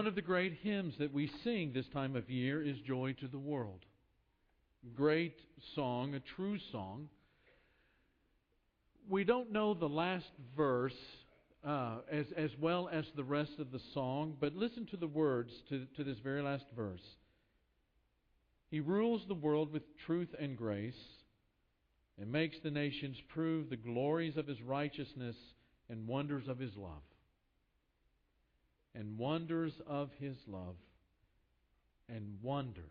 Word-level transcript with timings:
One 0.00 0.06
of 0.06 0.14
the 0.14 0.22
great 0.22 0.54
hymns 0.62 0.94
that 0.98 1.12
we 1.12 1.30
sing 1.44 1.72
this 1.74 1.86
time 1.92 2.16
of 2.16 2.30
year 2.30 2.62
is 2.62 2.78
Joy 2.86 3.12
to 3.20 3.28
the 3.28 3.38
World. 3.38 3.84
Great 4.94 5.36
song, 5.74 6.14
a 6.14 6.20
true 6.20 6.56
song. 6.72 7.10
We 9.10 9.24
don't 9.24 9.52
know 9.52 9.74
the 9.74 9.90
last 9.90 10.30
verse 10.56 10.96
uh, 11.62 11.96
as, 12.10 12.24
as 12.34 12.48
well 12.58 12.88
as 12.90 13.04
the 13.14 13.24
rest 13.24 13.58
of 13.58 13.72
the 13.72 13.80
song, 13.92 14.38
but 14.40 14.56
listen 14.56 14.86
to 14.86 14.96
the 14.96 15.06
words 15.06 15.52
to, 15.68 15.84
to 15.98 16.02
this 16.02 16.16
very 16.24 16.40
last 16.40 16.64
verse. 16.74 17.04
He 18.70 18.80
rules 18.80 19.20
the 19.28 19.34
world 19.34 19.70
with 19.70 19.82
truth 20.06 20.34
and 20.40 20.56
grace 20.56 20.94
and 22.18 22.32
makes 22.32 22.56
the 22.62 22.70
nations 22.70 23.18
prove 23.28 23.68
the 23.68 23.76
glories 23.76 24.38
of 24.38 24.46
his 24.46 24.62
righteousness 24.62 25.36
and 25.90 26.08
wonders 26.08 26.48
of 26.48 26.58
his 26.58 26.74
love. 26.74 27.02
And 28.94 29.18
wonders 29.18 29.72
of 29.86 30.10
his 30.18 30.36
love. 30.46 30.76
And 32.08 32.38
wonders. 32.42 32.84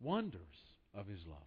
Wonders 0.00 0.40
of 0.94 1.06
his 1.06 1.20
love. 1.26 1.38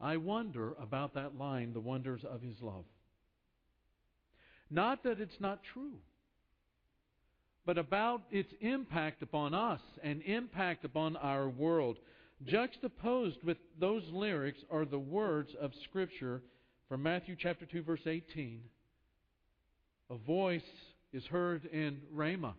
I 0.00 0.16
wonder 0.16 0.74
about 0.80 1.14
that 1.14 1.36
line, 1.36 1.72
the 1.72 1.80
wonders 1.80 2.24
of 2.24 2.40
his 2.40 2.60
love. 2.60 2.84
Not 4.70 5.02
that 5.02 5.20
it's 5.20 5.40
not 5.40 5.60
true, 5.72 5.98
but 7.66 7.78
about 7.78 8.22
its 8.30 8.52
impact 8.60 9.22
upon 9.22 9.54
us 9.54 9.80
and 10.02 10.22
impact 10.22 10.84
upon 10.84 11.16
our 11.16 11.48
world. 11.48 11.98
Juxtaposed 12.44 13.42
with 13.42 13.56
those 13.80 14.04
lyrics 14.12 14.60
are 14.70 14.84
the 14.84 14.98
words 14.98 15.50
of 15.60 15.72
Scripture 15.84 16.42
from 16.88 17.02
Matthew 17.02 17.36
chapter 17.38 17.66
2 17.66 17.82
verse 17.82 18.06
18. 18.06 18.60
A 20.10 20.16
voice 20.16 20.62
is 21.12 21.24
heard 21.26 21.64
in 21.66 22.00
Ramah, 22.12 22.54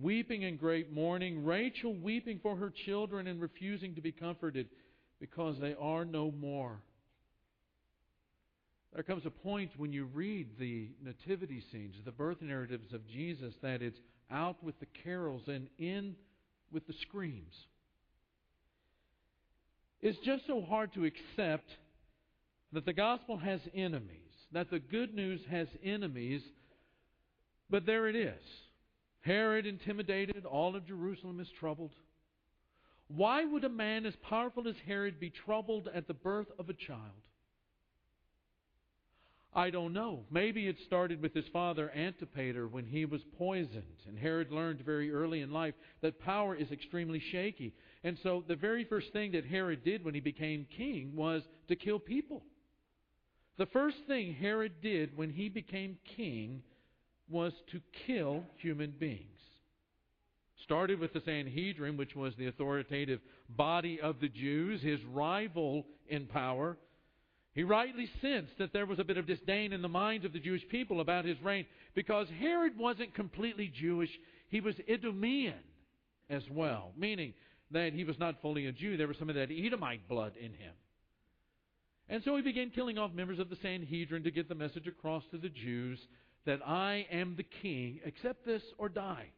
weeping 0.00 0.42
in 0.42 0.56
great 0.56 0.92
mourning, 0.92 1.44
Rachel 1.44 1.94
weeping 1.94 2.40
for 2.42 2.56
her 2.56 2.72
children 2.84 3.26
and 3.26 3.40
refusing 3.40 3.94
to 3.94 4.00
be 4.00 4.12
comforted 4.12 4.68
because 5.20 5.58
they 5.60 5.74
are 5.78 6.04
no 6.04 6.32
more. 6.32 6.80
There 8.94 9.02
comes 9.02 9.24
a 9.24 9.30
point 9.30 9.70
when 9.76 9.92
you 9.92 10.04
read 10.04 10.58
the 10.58 10.88
nativity 11.02 11.62
scenes, 11.72 11.94
the 12.04 12.12
birth 12.12 12.42
narratives 12.42 12.92
of 12.92 13.06
Jesus, 13.08 13.54
that 13.62 13.80
it's 13.80 13.98
out 14.30 14.62
with 14.62 14.78
the 14.80 14.86
carols 15.04 15.42
and 15.46 15.68
in 15.78 16.14
with 16.72 16.86
the 16.86 16.94
screams. 17.02 17.54
It's 20.00 20.18
just 20.24 20.46
so 20.46 20.60
hard 20.62 20.92
to 20.94 21.04
accept 21.04 21.70
that 22.72 22.84
the 22.84 22.92
gospel 22.92 23.36
has 23.38 23.60
enemies, 23.74 24.31
that 24.52 24.70
the 24.70 24.78
good 24.78 25.14
news 25.14 25.40
has 25.50 25.68
enemies, 25.82 26.42
but 27.70 27.86
there 27.86 28.08
it 28.08 28.16
is. 28.16 28.42
Herod 29.20 29.66
intimidated, 29.66 30.44
all 30.44 30.76
of 30.76 30.86
Jerusalem 30.86 31.40
is 31.40 31.48
troubled. 31.58 31.92
Why 33.08 33.44
would 33.44 33.64
a 33.64 33.68
man 33.68 34.06
as 34.06 34.14
powerful 34.28 34.68
as 34.68 34.74
Herod 34.86 35.20
be 35.20 35.30
troubled 35.30 35.88
at 35.94 36.06
the 36.06 36.14
birth 36.14 36.48
of 36.58 36.68
a 36.68 36.74
child? 36.74 37.22
I 39.54 39.68
don't 39.68 39.92
know. 39.92 40.24
Maybe 40.30 40.66
it 40.66 40.76
started 40.86 41.20
with 41.20 41.34
his 41.34 41.44
father 41.52 41.92
Antipater 41.94 42.66
when 42.66 42.86
he 42.86 43.04
was 43.04 43.20
poisoned. 43.36 43.84
And 44.08 44.18
Herod 44.18 44.50
learned 44.50 44.80
very 44.80 45.12
early 45.12 45.42
in 45.42 45.52
life 45.52 45.74
that 46.00 46.20
power 46.20 46.54
is 46.54 46.70
extremely 46.72 47.20
shaky. 47.30 47.74
And 48.02 48.16
so 48.22 48.44
the 48.48 48.56
very 48.56 48.84
first 48.84 49.12
thing 49.12 49.32
that 49.32 49.44
Herod 49.44 49.84
did 49.84 50.04
when 50.04 50.14
he 50.14 50.20
became 50.20 50.66
king 50.74 51.12
was 51.14 51.42
to 51.68 51.76
kill 51.76 51.98
people. 51.98 52.42
The 53.58 53.66
first 53.66 53.96
thing 54.06 54.34
Herod 54.34 54.80
did 54.82 55.16
when 55.16 55.30
he 55.30 55.48
became 55.48 55.98
king 56.16 56.62
was 57.28 57.52
to 57.72 57.80
kill 58.06 58.44
human 58.56 58.94
beings. 58.98 59.26
Started 60.64 61.00
with 61.00 61.12
the 61.12 61.22
Sanhedrin, 61.24 61.96
which 61.96 62.14
was 62.14 62.34
the 62.36 62.46
authoritative 62.46 63.20
body 63.48 64.00
of 64.00 64.20
the 64.20 64.28
Jews, 64.28 64.80
his 64.80 65.00
rival 65.12 65.84
in 66.08 66.26
power. 66.26 66.76
He 67.54 67.64
rightly 67.64 68.08
sensed 68.20 68.56
that 68.58 68.72
there 68.72 68.86
was 68.86 68.98
a 68.98 69.04
bit 69.04 69.18
of 69.18 69.26
disdain 69.26 69.72
in 69.72 69.82
the 69.82 69.88
minds 69.88 70.24
of 70.24 70.32
the 70.32 70.38
Jewish 70.38 70.66
people 70.70 71.00
about 71.00 71.24
his 71.24 71.40
reign 71.42 71.66
because 71.94 72.28
Herod 72.38 72.78
wasn't 72.78 73.14
completely 73.14 73.68
Jewish. 73.68 74.10
He 74.48 74.60
was 74.60 74.74
Idumean 74.88 75.54
as 76.30 76.42
well, 76.50 76.92
meaning 76.96 77.34
that 77.70 77.92
he 77.92 78.04
was 78.04 78.18
not 78.18 78.40
fully 78.40 78.66
a 78.66 78.72
Jew. 78.72 78.96
There 78.96 79.08
was 79.08 79.18
some 79.18 79.28
of 79.28 79.34
that 79.34 79.50
Edomite 79.50 80.08
blood 80.08 80.32
in 80.36 80.52
him. 80.52 80.72
And 82.12 82.22
so 82.24 82.36
he 82.36 82.42
began 82.42 82.68
killing 82.68 82.98
off 82.98 83.14
members 83.14 83.38
of 83.38 83.48
the 83.48 83.56
Sanhedrin 83.62 84.24
to 84.24 84.30
get 84.30 84.46
the 84.46 84.54
message 84.54 84.86
across 84.86 85.22
to 85.30 85.38
the 85.38 85.48
Jews 85.48 85.98
that 86.44 86.60
I 86.66 87.06
am 87.10 87.36
the 87.38 87.46
king, 87.62 88.00
accept 88.04 88.44
this 88.44 88.62
or 88.76 88.90
die. 88.90 89.28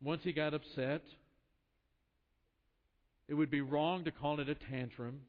Once 0.00 0.22
he 0.22 0.32
got 0.32 0.54
upset, 0.54 1.02
it 3.26 3.34
would 3.34 3.50
be 3.50 3.62
wrong 3.62 4.04
to 4.04 4.12
call 4.12 4.38
it 4.38 4.48
a 4.48 4.54
tantrum. 4.54 5.22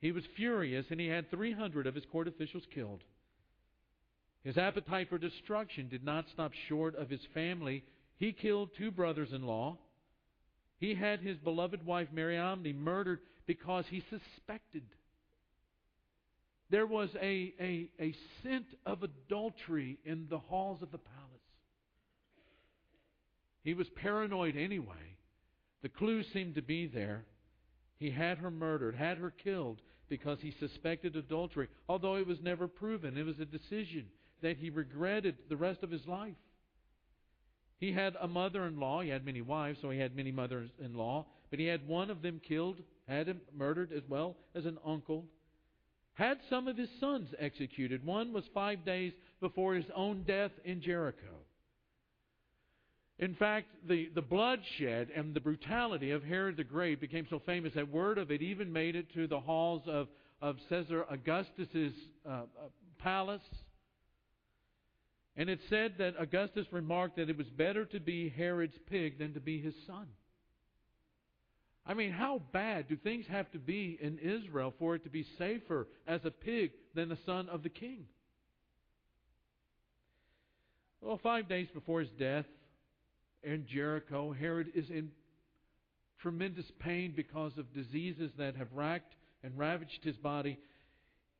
He 0.00 0.12
was 0.12 0.22
furious 0.36 0.86
and 0.90 1.00
he 1.00 1.08
had 1.08 1.28
300 1.28 1.88
of 1.88 1.96
his 1.96 2.04
court 2.12 2.28
officials 2.28 2.62
killed. 2.72 3.00
His 4.44 4.56
appetite 4.56 5.08
for 5.08 5.18
destruction 5.18 5.88
did 5.88 6.04
not 6.04 6.26
stop 6.32 6.52
short 6.68 6.94
of 6.94 7.10
his 7.10 7.26
family. 7.34 7.82
He 8.16 8.32
killed 8.32 8.70
two 8.78 8.92
brothers 8.92 9.32
in 9.32 9.44
law. 9.44 9.78
He 10.78 10.94
had 10.94 11.18
his 11.18 11.36
beloved 11.38 11.84
wife 11.84 12.08
Mariamne 12.12 12.76
murdered 12.76 13.18
because 13.52 13.84
he 13.90 14.02
suspected. 14.08 14.82
There 16.70 16.86
was 16.86 17.10
a, 17.20 17.52
a, 17.60 17.90
a 18.00 18.14
scent 18.42 18.64
of 18.86 19.02
adultery 19.02 19.98
in 20.06 20.26
the 20.30 20.38
halls 20.38 20.80
of 20.80 20.90
the 20.90 20.96
palace. 20.96 21.20
He 23.62 23.74
was 23.74 23.86
paranoid 23.90 24.56
anyway. 24.56 25.18
The 25.82 25.90
clues 25.90 26.26
seemed 26.32 26.54
to 26.54 26.62
be 26.62 26.86
there. 26.86 27.26
He 27.98 28.10
had 28.10 28.38
her 28.38 28.50
murdered, 28.50 28.94
had 28.94 29.18
her 29.18 29.30
killed 29.30 29.82
because 30.08 30.38
he 30.40 30.54
suspected 30.58 31.14
adultery, 31.14 31.68
although 31.90 32.16
it 32.16 32.26
was 32.26 32.40
never 32.40 32.66
proven. 32.66 33.18
It 33.18 33.26
was 33.26 33.38
a 33.38 33.44
decision 33.44 34.06
that 34.40 34.56
he 34.56 34.70
regretted 34.70 35.36
the 35.50 35.56
rest 35.58 35.82
of 35.82 35.90
his 35.90 36.06
life. 36.06 36.36
He 37.78 37.92
had 37.92 38.16
a 38.18 38.28
mother 38.28 38.64
in 38.66 38.80
law. 38.80 39.02
He 39.02 39.10
had 39.10 39.26
many 39.26 39.42
wives, 39.42 39.78
so 39.82 39.90
he 39.90 39.98
had 39.98 40.16
many 40.16 40.32
mothers 40.32 40.70
in 40.82 40.94
law. 40.94 41.26
But 41.50 41.58
he 41.58 41.66
had 41.66 41.86
one 41.86 42.08
of 42.08 42.22
them 42.22 42.40
killed, 42.48 42.76
had 43.12 43.28
him 43.28 43.40
murdered 43.56 43.92
as 43.92 44.02
well 44.08 44.36
as 44.54 44.64
an 44.64 44.78
uncle. 44.84 45.24
Had 46.14 46.38
some 46.50 46.68
of 46.68 46.76
his 46.76 46.88
sons 47.00 47.28
executed. 47.38 48.04
One 48.04 48.32
was 48.32 48.44
five 48.52 48.84
days 48.84 49.12
before 49.40 49.74
his 49.74 49.86
own 49.94 50.24
death 50.24 50.52
in 50.64 50.82
Jericho. 50.82 51.42
In 53.18 53.34
fact, 53.34 53.68
the, 53.86 54.10
the 54.14 54.22
bloodshed 54.22 55.08
and 55.14 55.32
the 55.32 55.40
brutality 55.40 56.10
of 56.10 56.24
Herod 56.24 56.56
the 56.56 56.64
Great 56.64 57.00
became 57.00 57.26
so 57.30 57.40
famous 57.46 57.72
that 57.74 57.90
word 57.90 58.18
of 58.18 58.30
it 58.30 58.42
even 58.42 58.72
made 58.72 58.96
it 58.96 59.12
to 59.14 59.26
the 59.26 59.40
halls 59.40 59.82
of, 59.86 60.08
of 60.40 60.56
Caesar 60.68 61.04
Augustus's 61.10 61.94
uh, 62.26 62.30
uh, 62.30 62.44
palace. 62.98 63.42
And 65.36 65.48
it 65.48 65.60
said 65.70 65.94
that 65.98 66.14
Augustus 66.18 66.66
remarked 66.72 67.16
that 67.16 67.30
it 67.30 67.38
was 67.38 67.46
better 67.46 67.84
to 67.86 68.00
be 68.00 68.28
Herod's 68.28 68.76
pig 68.90 69.18
than 69.18 69.34
to 69.34 69.40
be 69.40 69.60
his 69.60 69.74
son. 69.86 70.08
I 71.84 71.94
mean, 71.94 72.12
how 72.12 72.42
bad 72.52 72.88
do 72.88 72.96
things 72.96 73.26
have 73.28 73.50
to 73.52 73.58
be 73.58 73.98
in 74.00 74.18
Israel 74.18 74.72
for 74.78 74.94
it 74.94 75.04
to 75.04 75.10
be 75.10 75.26
safer 75.38 75.88
as 76.06 76.20
a 76.24 76.30
pig 76.30 76.70
than 76.94 77.08
the 77.08 77.18
son 77.26 77.48
of 77.48 77.62
the 77.62 77.68
king? 77.68 78.04
Well, 81.00 81.18
five 81.22 81.48
days 81.48 81.66
before 81.74 82.00
his 82.00 82.10
death, 82.10 82.46
in 83.42 83.66
Jericho. 83.66 84.32
Herod 84.32 84.68
is 84.74 84.88
in 84.90 85.10
tremendous 86.20 86.70
pain 86.78 87.12
because 87.16 87.52
of 87.58 87.72
diseases 87.74 88.30
that 88.38 88.56
have 88.56 88.68
racked 88.72 89.14
and 89.42 89.58
ravaged 89.58 90.04
his 90.04 90.16
body. 90.16 90.58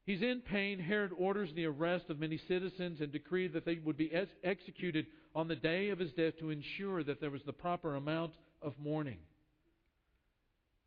He's 0.04 0.22
in 0.22 0.40
pain. 0.40 0.80
Herod 0.80 1.12
orders 1.16 1.50
the 1.54 1.66
arrest 1.66 2.06
of 2.10 2.18
many 2.18 2.40
citizens 2.48 3.00
and 3.00 3.12
decreed 3.12 3.52
that 3.52 3.64
they 3.64 3.78
would 3.84 3.96
be 3.96 4.12
ex- 4.12 4.30
executed 4.42 5.06
on 5.34 5.46
the 5.46 5.56
day 5.56 5.90
of 5.90 6.00
his 6.00 6.12
death 6.12 6.34
to 6.40 6.50
ensure 6.50 7.04
that 7.04 7.20
there 7.20 7.30
was 7.30 7.42
the 7.46 7.52
proper 7.52 7.94
amount 7.94 8.32
of 8.60 8.72
mourning. 8.82 9.18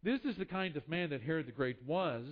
This 0.05 0.21
is 0.23 0.37
the 0.37 0.45
kind 0.45 0.77
of 0.77 0.87
man 0.87 1.09
that 1.09 1.23
Herod 1.23 1.47
the 1.47 1.51
Great 1.51 1.81
was, 1.83 2.25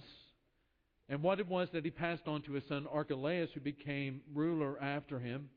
and 1.09 1.23
what 1.23 1.39
it 1.39 1.47
was 1.47 1.69
that 1.73 1.83
he 1.83 1.89
passed 1.89 2.27
on 2.27 2.43
to 2.43 2.53
his 2.53 2.63
son 2.67 2.85
Archelaus, 2.85 3.49
who 3.51 3.61
became 3.61 4.21
ruler 4.31 4.79
after 4.79 5.19
him. 5.19 5.49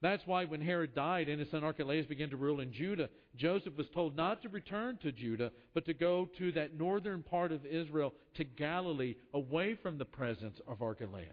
That's 0.00 0.26
why 0.26 0.46
when 0.46 0.62
Herod 0.62 0.94
died 0.94 1.28
and 1.28 1.38
his 1.38 1.50
son 1.50 1.62
Archelaus 1.62 2.06
began 2.06 2.30
to 2.30 2.38
rule 2.38 2.60
in 2.60 2.72
Judah, 2.72 3.10
Joseph 3.36 3.76
was 3.76 3.90
told 3.92 4.16
not 4.16 4.40
to 4.40 4.48
return 4.48 4.96
to 5.02 5.12
Judah, 5.12 5.52
but 5.74 5.84
to 5.84 5.92
go 5.92 6.30
to 6.38 6.50
that 6.52 6.78
northern 6.78 7.22
part 7.22 7.52
of 7.52 7.66
Israel, 7.66 8.14
to 8.36 8.44
Galilee, 8.44 9.16
away 9.34 9.74
from 9.74 9.98
the 9.98 10.06
presence 10.06 10.58
of 10.66 10.80
Archelaus. 10.80 11.26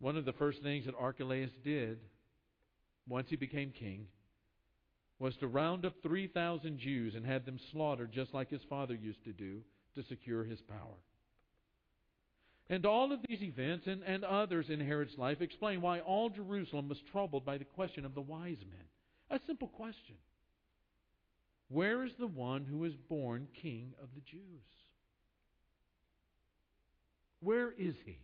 One 0.00 0.18
of 0.18 0.26
the 0.26 0.34
first 0.34 0.62
things 0.62 0.84
that 0.84 0.94
Archelaus 0.98 1.50
did 1.64 1.98
once 3.08 3.30
he 3.30 3.36
became 3.36 3.70
king 3.70 4.08
was 5.22 5.36
to 5.36 5.46
round 5.46 5.86
up 5.86 5.94
3,000 6.02 6.80
Jews 6.80 7.14
and 7.14 7.24
have 7.24 7.46
them 7.46 7.60
slaughtered 7.70 8.10
just 8.12 8.34
like 8.34 8.50
his 8.50 8.60
father 8.68 8.96
used 8.96 9.22
to 9.22 9.32
do 9.32 9.60
to 9.94 10.02
secure 10.08 10.42
his 10.42 10.60
power. 10.62 10.98
And 12.68 12.84
all 12.84 13.12
of 13.12 13.20
these 13.28 13.40
events 13.40 13.86
and, 13.86 14.02
and 14.02 14.24
others 14.24 14.66
in 14.68 14.80
Herod's 14.80 15.16
life 15.16 15.40
explain 15.40 15.80
why 15.80 16.00
all 16.00 16.28
Jerusalem 16.28 16.88
was 16.88 16.98
troubled 17.12 17.44
by 17.44 17.56
the 17.56 17.64
question 17.64 18.04
of 18.04 18.16
the 18.16 18.20
wise 18.20 18.58
men. 18.68 18.84
A 19.30 19.38
simple 19.46 19.68
question 19.68 20.16
Where 21.68 22.04
is 22.04 22.12
the 22.18 22.26
one 22.26 22.64
who 22.64 22.82
is 22.82 22.94
born 23.08 23.46
King 23.62 23.94
of 24.02 24.08
the 24.16 24.22
Jews? 24.22 24.40
Where 27.38 27.70
is 27.70 27.94
he? 28.04 28.18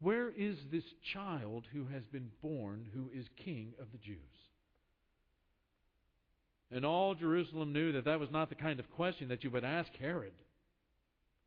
Where 0.00 0.30
is 0.30 0.56
this 0.70 0.84
child 1.12 1.64
who 1.72 1.86
has 1.86 2.04
been 2.12 2.30
born 2.40 2.86
who 2.94 3.10
is 3.12 3.26
King 3.44 3.74
of 3.80 3.86
the 3.90 3.98
Jews? 3.98 4.16
And 6.70 6.84
all 6.84 7.14
Jerusalem 7.14 7.72
knew 7.72 7.92
that 7.92 8.04
that 8.04 8.20
was 8.20 8.30
not 8.30 8.48
the 8.48 8.54
kind 8.54 8.78
of 8.78 8.90
question 8.92 9.28
that 9.28 9.42
you 9.42 9.50
would 9.50 9.64
ask 9.64 9.90
Herod. 9.98 10.32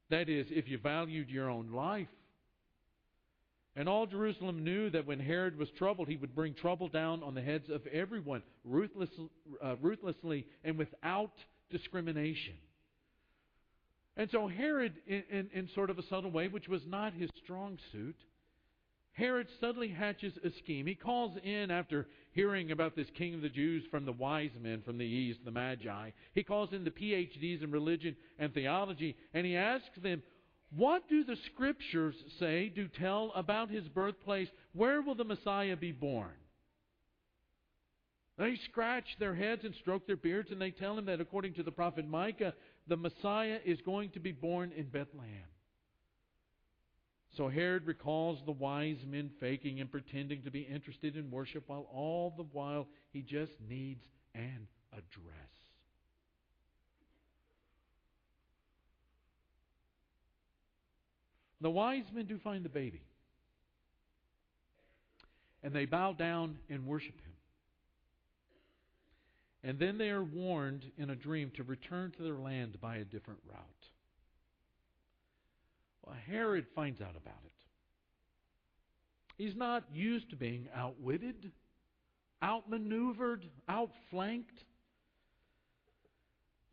That 0.09 0.27
is, 0.27 0.48
if 0.50 0.68
you 0.68 0.77
valued 0.77 1.30
your 1.30 1.50
own 1.50 1.71
life. 1.71 2.07
And 3.75 3.88
all 3.88 4.06
Jerusalem 4.06 4.65
knew 4.65 4.89
that 4.89 5.06
when 5.06 5.19
Herod 5.19 5.57
was 5.57 5.69
troubled, 5.77 6.09
he 6.09 6.18
would 6.18 6.36
bring 6.36 6.53
trouble 6.53 6.89
down 6.89 7.24
on 7.24 7.36
the 7.36 7.42
heads 7.42 7.69
of 7.69 7.88
everyone, 7.88 8.44
ruthless, 8.65 9.09
uh, 9.63 9.75
ruthlessly 9.80 10.45
and 10.65 10.77
without 10.77 11.31
discrimination. 11.69 12.56
And 14.18 14.30
so 14.30 14.50
Herod, 14.50 14.94
in, 15.07 15.24
in, 15.31 15.50
in 15.53 15.69
sort 15.74 15.89
of 15.89 15.98
a 15.98 16.03
subtle 16.09 16.31
way, 16.31 16.50
which 16.50 16.68
was 16.68 16.81
not 16.86 17.13
his 17.13 17.30
strong 17.42 17.77
suit, 17.94 18.18
Herod 19.13 19.47
suddenly 19.59 19.89
hatches 19.89 20.33
a 20.43 20.49
scheme. 20.59 20.87
He 20.87 20.95
calls 20.95 21.37
in 21.43 21.69
after 21.69 22.07
hearing 22.31 22.71
about 22.71 22.95
this 22.95 23.09
king 23.17 23.33
of 23.33 23.41
the 23.41 23.49
Jews 23.49 23.83
from 23.91 24.05
the 24.05 24.13
wise 24.13 24.51
men 24.59 24.81
from 24.83 24.97
the 24.97 25.05
east, 25.05 25.39
the 25.43 25.51
Magi. 25.51 26.11
He 26.33 26.43
calls 26.43 26.71
in 26.71 26.85
the 26.85 26.91
PhDs 26.91 27.61
in 27.61 27.71
religion 27.71 28.15
and 28.39 28.53
theology, 28.53 29.17
and 29.33 29.45
he 29.45 29.57
asks 29.57 29.99
them, 30.01 30.23
What 30.75 31.09
do 31.09 31.25
the 31.25 31.35
scriptures 31.53 32.15
say, 32.39 32.69
do 32.69 32.87
tell 32.87 33.31
about 33.35 33.69
his 33.69 33.87
birthplace? 33.89 34.47
Where 34.73 35.01
will 35.01 35.15
the 35.15 35.25
Messiah 35.25 35.75
be 35.75 35.91
born? 35.91 36.31
They 38.37 38.55
scratch 38.69 39.05
their 39.19 39.35
heads 39.35 39.65
and 39.65 39.75
stroke 39.75 40.07
their 40.07 40.15
beards, 40.15 40.51
and 40.51 40.61
they 40.61 40.71
tell 40.71 40.97
him 40.97 41.05
that 41.05 41.21
according 41.21 41.55
to 41.55 41.63
the 41.63 41.71
prophet 41.71 42.07
Micah, 42.07 42.53
the 42.87 42.97
Messiah 42.97 43.59
is 43.65 43.79
going 43.81 44.11
to 44.11 44.19
be 44.19 44.31
born 44.31 44.71
in 44.75 44.85
Bethlehem. 44.85 45.50
So 47.37 47.47
Herod 47.47 47.87
recalls 47.87 48.39
the 48.45 48.51
wise 48.51 49.05
men 49.07 49.29
faking 49.39 49.79
and 49.79 49.89
pretending 49.89 50.43
to 50.43 50.51
be 50.51 50.61
interested 50.61 51.15
in 51.15 51.31
worship 51.31 51.63
while 51.67 51.87
all 51.93 52.33
the 52.35 52.43
while 52.51 52.87
he 53.11 53.21
just 53.21 53.53
needs 53.69 54.03
an 54.35 54.67
address. 54.91 55.51
The 61.61 61.69
wise 61.69 62.03
men 62.13 62.25
do 62.25 62.37
find 62.37 62.65
the 62.65 62.69
baby. 62.69 63.01
And 65.63 65.73
they 65.73 65.85
bow 65.85 66.13
down 66.13 66.57
and 66.69 66.85
worship 66.85 67.21
him. 67.21 67.31
And 69.63 69.77
then 69.77 69.99
they 69.99 70.09
are 70.09 70.23
warned 70.23 70.91
in 70.97 71.11
a 71.11 71.15
dream 71.15 71.51
to 71.55 71.63
return 71.63 72.11
to 72.17 72.23
their 72.23 72.37
land 72.37 72.81
by 72.81 72.97
a 72.97 73.05
different 73.05 73.39
route. 73.47 73.89
Well, 76.06 76.15
Herod 76.27 76.65
finds 76.75 77.01
out 77.01 77.15
about 77.15 77.39
it. 77.45 77.51
He's 79.38 79.56
not 79.56 79.83
used 79.94 80.30
to 80.30 80.36
being 80.36 80.68
outwitted, 80.75 81.51
outmaneuvered, 82.44 83.45
outflanked. 83.68 84.63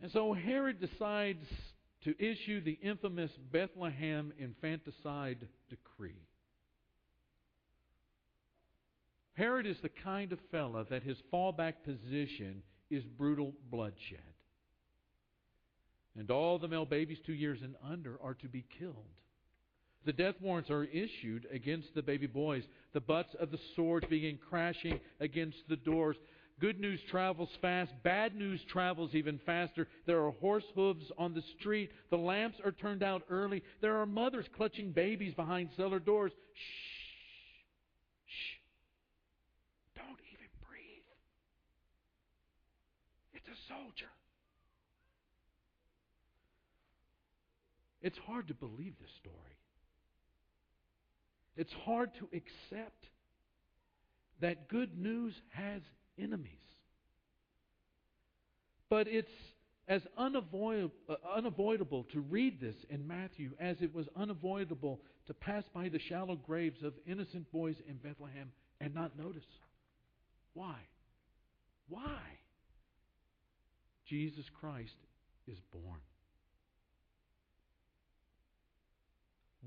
And 0.02 0.10
so 0.12 0.32
Herod 0.32 0.80
decides 0.80 1.44
to 2.04 2.14
issue 2.18 2.60
the 2.62 2.78
infamous 2.82 3.30
Bethlehem 3.52 4.32
infanticide 4.38 5.48
decree. 5.68 6.28
Herod 9.32 9.66
is 9.66 9.76
the 9.82 9.88
kind 9.88 10.32
of 10.32 10.38
fellow 10.50 10.84
that 10.90 11.02
his 11.02 11.16
fallback 11.32 11.74
position 11.84 12.62
is 12.90 13.04
brutal 13.04 13.54
bloodshed. 13.70 14.18
And 16.18 16.32
all 16.32 16.58
the 16.58 16.66
male 16.66 16.84
babies 16.84 17.18
two 17.24 17.32
years 17.32 17.60
and 17.62 17.76
under 17.88 18.18
are 18.20 18.34
to 18.34 18.48
be 18.48 18.66
killed. 18.78 19.06
The 20.04 20.12
death 20.12 20.34
warrants 20.40 20.68
are 20.68 20.84
issued 20.84 21.46
against 21.52 21.94
the 21.94 22.02
baby 22.02 22.26
boys. 22.26 22.64
The 22.92 23.00
butts 23.00 23.36
of 23.38 23.52
the 23.52 23.58
swords 23.76 24.06
begin 24.08 24.38
crashing 24.50 24.98
against 25.20 25.58
the 25.68 25.76
doors. 25.76 26.16
Good 26.60 26.80
news 26.80 26.98
travels 27.08 27.50
fast. 27.62 27.92
Bad 28.02 28.34
news 28.34 28.60
travels 28.68 29.14
even 29.14 29.38
faster. 29.46 29.86
There 30.06 30.24
are 30.24 30.32
horse 30.32 30.64
hooves 30.74 31.04
on 31.18 31.34
the 31.34 31.42
street. 31.58 31.92
The 32.10 32.16
lamps 32.16 32.58
are 32.64 32.72
turned 32.72 33.04
out 33.04 33.22
early. 33.30 33.62
There 33.80 33.98
are 33.98 34.06
mothers 34.06 34.46
clutching 34.56 34.90
babies 34.90 35.34
behind 35.34 35.68
cellar 35.76 36.00
doors. 36.00 36.32
Shh. 36.32 37.60
Shh. 38.26 38.56
Don't 39.94 40.18
even 40.32 40.48
breathe. 40.66 41.06
It's 43.34 43.46
a 43.46 43.72
soldier. 43.72 44.10
It's 48.08 48.16
hard 48.26 48.48
to 48.48 48.54
believe 48.54 48.94
this 48.98 49.10
story. 49.20 49.36
It's 51.58 51.74
hard 51.84 52.10
to 52.14 52.28
accept 52.32 53.04
that 54.40 54.66
good 54.68 54.96
news 54.96 55.34
has 55.50 55.82
enemies. 56.18 56.48
But 58.88 59.08
it's 59.08 59.28
as 59.88 60.00
unavoidable, 60.16 60.94
uh, 61.06 61.16
unavoidable 61.36 62.04
to 62.14 62.20
read 62.20 62.62
this 62.62 62.76
in 62.88 63.06
Matthew 63.06 63.50
as 63.60 63.76
it 63.82 63.94
was 63.94 64.08
unavoidable 64.16 65.02
to 65.26 65.34
pass 65.34 65.64
by 65.74 65.90
the 65.90 65.98
shallow 65.98 66.36
graves 66.36 66.82
of 66.82 66.94
innocent 67.06 67.52
boys 67.52 67.76
in 67.86 67.96
Bethlehem 67.96 68.52
and 68.80 68.94
not 68.94 69.18
notice. 69.18 69.44
Why? 70.54 70.76
Why? 71.90 72.22
Jesus 74.06 74.46
Christ 74.58 74.96
is 75.46 75.58
born. 75.70 76.00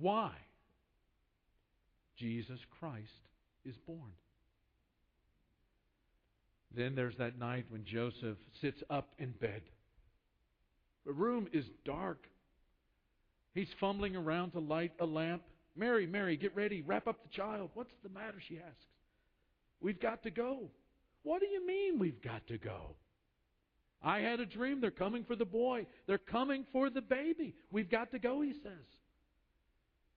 Why? 0.02 0.32
Jesus 2.18 2.60
Christ 2.80 3.08
is 3.64 3.76
born. 3.86 4.12
Then 6.76 6.96
there's 6.96 7.18
that 7.18 7.38
night 7.38 7.66
when 7.70 7.86
Joseph 7.86 8.38
sits 8.62 8.82
up 8.90 9.10
in 9.20 9.32
bed. 9.32 9.62
The 11.06 11.12
room 11.12 11.48
is 11.54 11.66
dark. 11.86 12.26
He's 13.54 13.68
fumbling 13.80 14.16
around 14.16 14.52
to 14.52 14.60
light 14.60 14.94
a 15.00 15.06
lamp. 15.06 15.44
Mary, 15.76 16.08
Mary, 16.08 16.36
get 16.36 16.56
ready. 16.56 16.82
Wrap 16.82 17.08
up 17.08 17.22
the 17.22 17.36
child. 17.36 17.70
What's 17.76 17.94
the 18.04 18.10
matter? 18.10 18.38
She 18.48 18.58
asks. 18.58 18.86
We've 19.82 20.00
got 20.00 20.24
to 20.24 20.32
go. 20.32 20.70
What 21.24 21.42
do 21.42 21.48
you 21.48 21.66
mean 21.66 22.00
we've 22.00 22.22
got 22.22 22.48
to 22.48 22.58
go? 22.58 22.96
I 24.02 24.20
had 24.20 24.40
a 24.40 24.46
dream. 24.46 24.82
They're 24.82 24.90
coming 24.90 25.26
for 25.26 25.36
the 25.36 25.46
boy. 25.46 25.86
They're 26.08 26.18
coming 26.18 26.66
for 26.72 26.90
the 26.90 27.02
baby. 27.02 27.54
We've 27.72 27.90
got 27.90 28.12
to 28.12 28.20
go, 28.20 28.42
he 28.42 28.54
says 28.64 29.01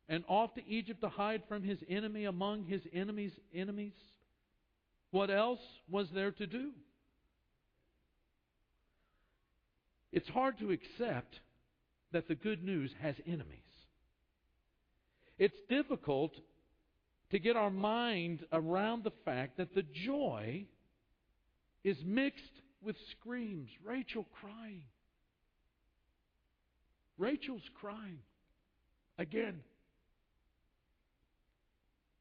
and 0.09 0.25
off 0.29 0.55
to 0.55 0.67
Egypt 0.69 1.01
to 1.01 1.09
hide 1.09 1.43
from 1.49 1.63
his 1.63 1.79
enemy 1.89 2.25
among 2.25 2.65
his 2.65 2.83
enemies' 2.93 3.39
enemies. 3.55 3.95
What 5.11 5.31
else 5.31 5.61
was 5.91 6.09
there 6.15 6.33
to 6.33 6.47
do? 6.47 6.71
It's 10.13 10.29
hard 10.29 10.59
to 10.59 10.71
accept 10.71 11.41
that 12.13 12.29
the 12.29 12.35
good 12.35 12.63
news 12.63 12.93
has 13.01 13.17
enemies. 13.27 13.61
It's 15.39 15.59
difficult 15.69 16.33
to 17.31 17.39
get 17.39 17.57
our 17.57 17.71
mind 17.71 18.45
around 18.53 19.03
the 19.03 19.13
fact 19.25 19.57
that 19.57 19.75
the 19.75 19.83
joy 20.07 20.67
is 21.83 21.97
mixed 22.05 22.43
with 22.81 22.97
screams. 23.11 23.69
Rachel 23.85 24.27
crying. 24.41 24.85
Rachel's 27.19 27.69
crying. 27.81 28.19
Again, 29.19 29.61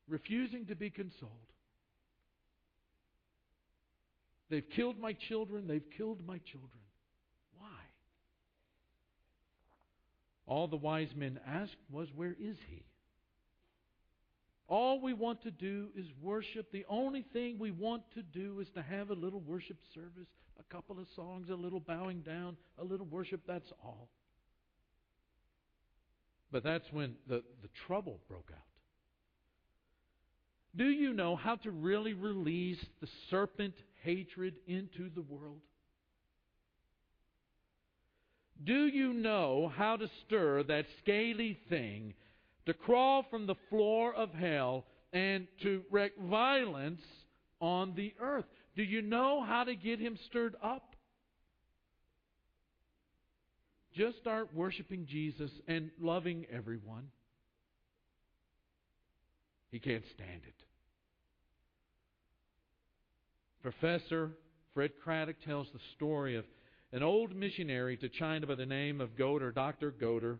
refusing 0.07 0.65
to 0.67 0.75
be 0.75 0.89
consoled. 0.89 1.31
They've 4.49 4.69
killed 4.75 4.99
my 4.99 5.13
children. 5.13 5.67
They've 5.67 5.89
killed 5.97 6.25
my 6.27 6.37
children. 6.39 6.69
Why? 7.57 7.67
All 10.45 10.67
the 10.67 10.75
wise 10.75 11.09
men 11.15 11.39
asked 11.47 11.77
was, 11.89 12.09
Where 12.15 12.35
is 12.39 12.57
he? 12.69 12.83
All 14.67 15.01
we 15.01 15.13
want 15.13 15.41
to 15.43 15.51
do 15.51 15.89
is 15.95 16.05
worship. 16.21 16.71
The 16.71 16.85
only 16.87 17.25
thing 17.33 17.57
we 17.59 17.71
want 17.71 18.03
to 18.15 18.21
do 18.21 18.59
is 18.59 18.67
to 18.75 18.81
have 18.81 19.09
a 19.09 19.13
little 19.13 19.41
worship 19.41 19.77
service, 19.93 20.27
a 20.59 20.73
couple 20.73 20.99
of 20.99 21.07
songs, 21.15 21.49
a 21.49 21.55
little 21.55 21.79
bowing 21.79 22.21
down, 22.21 22.57
a 22.77 22.83
little 22.83 23.05
worship. 23.05 23.41
That's 23.47 23.71
all. 23.83 24.07
But 26.51 26.63
that's 26.63 26.91
when 26.91 27.15
the, 27.27 27.43
the 27.61 27.69
trouble 27.87 28.19
broke 28.29 28.51
out. 28.53 28.72
Do 30.75 30.85
you 30.85 31.13
know 31.13 31.35
how 31.35 31.55
to 31.57 31.71
really 31.71 32.13
release 32.13 32.83
the 32.99 33.07
serpent 33.29 33.75
hatred 34.03 34.55
into 34.67 35.09
the 35.13 35.21
world? 35.21 35.61
Do 38.63 38.87
you 38.87 39.13
know 39.13 39.71
how 39.75 39.97
to 39.97 40.07
stir 40.25 40.63
that 40.63 40.85
scaly 41.01 41.59
thing 41.69 42.13
to 42.65 42.73
crawl 42.73 43.25
from 43.29 43.45
the 43.45 43.55
floor 43.69 44.13
of 44.13 44.33
hell 44.33 44.85
and 45.11 45.47
to 45.61 45.83
wreak 45.91 46.13
violence 46.17 47.01
on 47.59 47.93
the 47.95 48.13
earth? 48.19 48.45
Do 48.75 48.83
you 48.83 49.01
know 49.01 49.43
how 49.43 49.65
to 49.65 49.75
get 49.75 49.99
him 49.99 50.17
stirred 50.27 50.55
up? 50.63 50.95
Just 53.95 54.17
start 54.17 54.55
worshiping 54.55 55.05
Jesus 55.07 55.51
and 55.67 55.91
loving 56.01 56.45
everyone. 56.51 57.09
He 59.73 59.79
can't 59.79 60.05
stand 60.13 60.41
it. 60.47 60.53
Professor 63.63 64.29
Fred 64.75 64.91
Craddock 65.03 65.37
tells 65.43 65.65
the 65.73 65.79
story 65.95 66.35
of 66.35 66.45
an 66.91 67.01
old 67.01 67.35
missionary 67.35 67.97
to 67.97 68.07
China 68.07 68.45
by 68.45 68.53
the 68.53 68.67
name 68.67 69.01
of 69.01 69.17
Goder, 69.17 69.51
Dr. 69.51 69.91
Goder. 69.91 70.37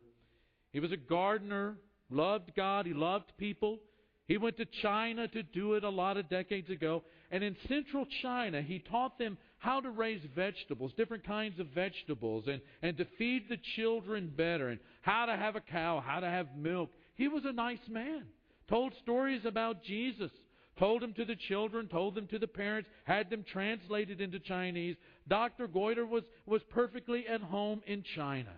He 0.72 0.80
was 0.80 0.92
a 0.92 0.98
gardener, 0.98 1.78
loved 2.12 2.52
God, 2.56 2.86
he 2.86 2.94
loved 2.94 3.34
people. 3.40 3.80
He 4.28 4.38
went 4.38 4.58
to 4.58 4.68
China 4.84 5.28
to 5.30 5.42
do 5.42 5.74
it 5.74 5.84
a 5.84 5.90
lot 5.90 6.18
of 6.18 6.30
decades 6.30 6.70
ago. 6.70 7.02
And 7.32 7.44
in 7.44 7.56
central 7.68 8.06
China, 8.22 8.62
he 8.62 8.78
taught 8.78 9.18
them 9.18 9.40
how 9.58 9.80
to 9.80 9.90
raise 9.90 10.22
vegetables, 10.36 10.94
different 10.96 11.26
kinds 11.26 11.60
of 11.60 11.70
vegetables, 11.70 12.44
and, 12.48 12.62
and 12.84 12.96
to 12.98 13.08
feed 13.18 13.50
the 13.50 13.58
children 13.76 14.32
better, 14.38 14.70
and 14.70 14.80
how 15.02 15.26
to 15.26 15.36
have 15.36 15.56
a 15.56 15.62
cow, 15.62 16.04
how 16.06 16.20
to 16.20 16.30
have 16.30 16.56
milk. 16.56 16.92
He 17.16 17.28
was 17.28 17.46
a 17.46 17.52
nice 17.52 17.80
man. 17.90 18.26
Told 18.68 18.94
stories 19.02 19.46
about 19.46 19.84
Jesus 19.84 20.32
told 20.78 21.02
them 21.02 21.14
to 21.14 21.26
the 21.26 21.36
children, 21.36 21.88
told 21.88 22.16
them 22.16 22.28
to 22.28 22.40
the 22.40 22.48
parents, 22.48 22.90
had 23.04 23.30
them 23.30 23.46
translated 23.52 24.22
into 24.22 24.40
Chinese. 24.40 24.96
Dr. 25.28 25.68
Goiter 25.68 26.06
was, 26.06 26.24
was 26.46 26.62
perfectly 26.70 27.28
at 27.28 27.42
home 27.42 27.82
in 27.86 28.04
China. 28.16 28.54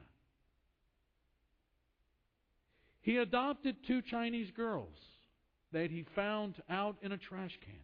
He 3.02 3.18
adopted 3.18 3.76
two 3.86 4.02
Chinese 4.02 4.50
girls 4.56 4.96
that 5.72 5.92
he 5.92 6.06
found 6.16 6.56
out 6.70 6.96
in 7.02 7.12
a 7.12 7.18
trash 7.18 7.58
can. 7.64 7.76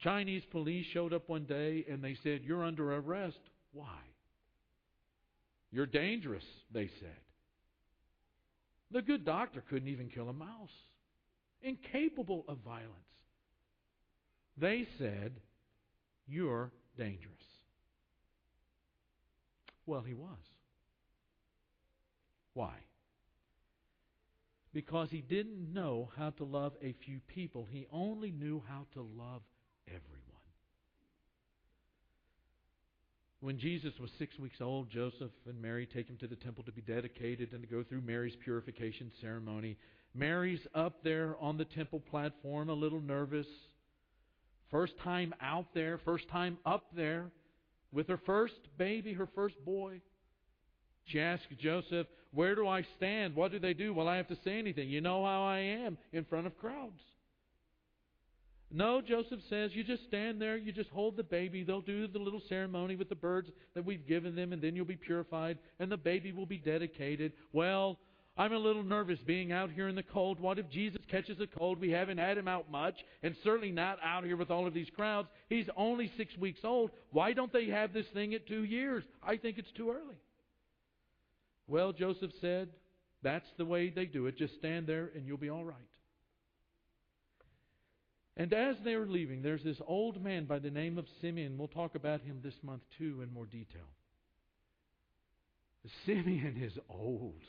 Chinese 0.00 0.42
police 0.50 0.86
showed 0.92 1.12
up 1.12 1.28
one 1.28 1.44
day 1.44 1.84
and 1.90 2.02
they 2.02 2.16
said, 2.22 2.42
You're 2.42 2.64
under 2.64 2.94
arrest. 2.94 3.38
Why? 3.72 3.98
You're 5.70 5.86
dangerous, 5.86 6.44
they 6.72 6.88
said. 7.00 7.18
The 8.90 9.02
good 9.02 9.24
doctor 9.24 9.62
couldn't 9.68 9.88
even 9.88 10.08
kill 10.08 10.28
a 10.28 10.32
mouse 10.32 10.72
incapable 11.62 12.44
of 12.48 12.58
violence. 12.58 12.92
They 14.56 14.86
said, 14.98 15.32
You're 16.26 16.70
dangerous. 16.96 17.34
Well, 19.86 20.02
he 20.02 20.14
was. 20.14 20.38
Why? 22.54 22.74
Because 24.72 25.10
he 25.10 25.22
didn't 25.22 25.72
know 25.72 26.10
how 26.16 26.30
to 26.30 26.44
love 26.44 26.74
a 26.82 26.94
few 27.04 27.20
people. 27.26 27.66
He 27.70 27.86
only 27.90 28.30
knew 28.30 28.62
how 28.68 28.86
to 28.94 29.00
love 29.00 29.42
everyone. 29.86 30.17
When 33.40 33.58
Jesus 33.58 33.92
was 34.00 34.10
six 34.18 34.36
weeks 34.38 34.60
old, 34.60 34.90
Joseph 34.90 35.30
and 35.46 35.62
Mary 35.62 35.86
take 35.86 36.08
him 36.08 36.16
to 36.18 36.26
the 36.26 36.34
temple 36.36 36.64
to 36.64 36.72
be 36.72 36.80
dedicated 36.80 37.52
and 37.52 37.62
to 37.62 37.68
go 37.68 37.84
through 37.84 38.00
Mary's 38.00 38.34
purification 38.42 39.12
ceremony. 39.20 39.76
Mary's 40.12 40.66
up 40.74 41.04
there 41.04 41.36
on 41.40 41.56
the 41.56 41.64
temple 41.64 42.00
platform, 42.10 42.68
a 42.68 42.74
little 42.74 43.00
nervous. 43.00 43.46
First 44.72 44.94
time 45.04 45.32
out 45.40 45.66
there, 45.72 45.98
first 46.04 46.28
time 46.28 46.58
up 46.66 46.86
there 46.96 47.30
with 47.92 48.08
her 48.08 48.20
first 48.26 48.58
baby, 48.76 49.12
her 49.12 49.28
first 49.34 49.54
boy. 49.64 50.00
She 51.04 51.20
asks 51.20 51.46
Joseph, 51.60 52.08
Where 52.32 52.56
do 52.56 52.66
I 52.66 52.84
stand? 52.96 53.36
What 53.36 53.52
do 53.52 53.60
they 53.60 53.72
do? 53.72 53.94
Well, 53.94 54.08
I 54.08 54.16
have 54.16 54.28
to 54.28 54.38
say 54.44 54.58
anything. 54.58 54.88
You 54.90 55.00
know 55.00 55.24
how 55.24 55.44
I 55.44 55.58
am 55.58 55.96
in 56.12 56.24
front 56.24 56.48
of 56.48 56.58
crowds. 56.58 57.00
No, 58.70 59.00
Joseph 59.00 59.40
says, 59.48 59.70
you 59.72 59.82
just 59.82 60.04
stand 60.04 60.40
there, 60.40 60.56
you 60.56 60.72
just 60.72 60.90
hold 60.90 61.16
the 61.16 61.22
baby. 61.22 61.64
They'll 61.64 61.80
do 61.80 62.06
the 62.06 62.18
little 62.18 62.42
ceremony 62.48 62.96
with 62.96 63.08
the 63.08 63.14
birds 63.14 63.48
that 63.74 63.84
we've 63.84 64.06
given 64.06 64.36
them, 64.36 64.52
and 64.52 64.60
then 64.60 64.76
you'll 64.76 64.84
be 64.84 64.96
purified, 64.96 65.58
and 65.78 65.90
the 65.90 65.96
baby 65.96 66.32
will 66.32 66.46
be 66.46 66.58
dedicated. 66.58 67.32
Well, 67.52 67.98
I'm 68.36 68.52
a 68.52 68.58
little 68.58 68.82
nervous 68.82 69.18
being 69.20 69.52
out 69.52 69.70
here 69.70 69.88
in 69.88 69.94
the 69.96 70.02
cold. 70.02 70.38
What 70.38 70.58
if 70.58 70.68
Jesus 70.70 71.00
catches 71.10 71.40
a 71.40 71.46
cold? 71.46 71.80
We 71.80 71.90
haven't 71.90 72.18
had 72.18 72.36
him 72.36 72.46
out 72.46 72.70
much, 72.70 72.94
and 73.22 73.34
certainly 73.42 73.72
not 73.72 73.98
out 74.04 74.24
here 74.24 74.36
with 74.36 74.50
all 74.50 74.66
of 74.66 74.74
these 74.74 74.90
crowds. 74.94 75.28
He's 75.48 75.66
only 75.74 76.12
six 76.18 76.36
weeks 76.36 76.60
old. 76.62 76.90
Why 77.10 77.32
don't 77.32 77.52
they 77.52 77.66
have 77.68 77.94
this 77.94 78.06
thing 78.12 78.34
at 78.34 78.46
two 78.46 78.64
years? 78.64 79.02
I 79.22 79.38
think 79.38 79.56
it's 79.56 79.72
too 79.72 79.90
early. 79.90 80.16
Well, 81.66 81.92
Joseph 81.92 82.30
said, 82.40 82.68
that's 83.22 83.48
the 83.56 83.64
way 83.64 83.90
they 83.90 84.04
do 84.04 84.26
it. 84.26 84.38
Just 84.38 84.54
stand 84.56 84.86
there 84.86 85.10
and 85.14 85.26
you'll 85.26 85.36
be 85.38 85.50
all 85.50 85.64
right. 85.64 85.74
And 88.38 88.52
as 88.52 88.76
they 88.84 88.96
were 88.96 89.06
leaving, 89.06 89.42
there's 89.42 89.64
this 89.64 89.80
old 89.86 90.22
man 90.22 90.46
by 90.46 90.60
the 90.60 90.70
name 90.70 90.96
of 90.96 91.06
Simeon. 91.20 91.58
We'll 91.58 91.68
talk 91.68 91.94
about 91.94 92.22
him 92.22 92.40
this 92.42 92.54
month 92.62 92.82
too 92.96 93.20
in 93.20 93.32
more 93.32 93.46
detail. 93.46 93.88
Simeon 96.06 96.56
is 96.62 96.78
old 96.88 97.42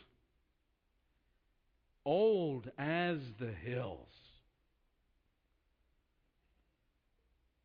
old 2.10 2.70
as 2.78 3.20
the 3.40 3.52
hills. 3.52 4.08